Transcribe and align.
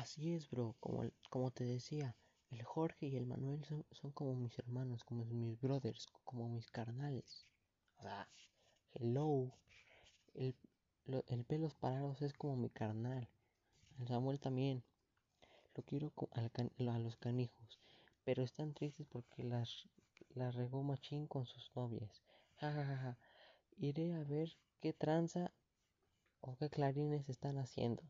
Así 0.00 0.32
es, 0.32 0.48
bro, 0.48 0.76
como, 0.80 1.04
como 1.28 1.50
te 1.50 1.62
decía, 1.62 2.16
el 2.48 2.62
Jorge 2.62 3.08
y 3.08 3.16
el 3.16 3.26
Manuel 3.26 3.62
son, 3.66 3.84
son 3.90 4.12
como 4.12 4.34
mis 4.34 4.58
hermanos, 4.58 5.04
como 5.04 5.26
mis 5.26 5.60
brothers, 5.60 6.06
como 6.24 6.48
mis 6.48 6.70
carnales. 6.70 7.44
O 7.98 8.02
sea, 8.02 8.26
hello. 8.94 9.52
El, 10.32 10.56
el 11.26 11.44
pelos 11.44 11.74
parados 11.74 12.22
es 12.22 12.32
como 12.32 12.56
mi 12.56 12.70
carnal. 12.70 13.28
El 13.98 14.08
Samuel 14.08 14.40
también. 14.40 14.82
Lo 15.74 15.82
quiero 15.82 16.14
a 16.30 16.98
los 16.98 17.16
canijos. 17.16 17.78
Pero 18.24 18.42
están 18.42 18.72
tristes 18.72 19.06
porque 19.06 19.44
las, 19.44 19.86
las 20.30 20.54
regó 20.54 20.82
machín 20.82 21.26
con 21.26 21.44
sus 21.44 21.70
novias. 21.76 22.22
Ja, 22.56 22.72
ja, 22.72 22.86
ja, 22.86 22.96
ja. 22.96 23.18
Iré 23.76 24.14
a 24.14 24.24
ver 24.24 24.56
qué 24.80 24.94
tranza 24.94 25.52
o 26.40 26.56
qué 26.56 26.70
clarines 26.70 27.28
están 27.28 27.58
haciendo. 27.58 28.02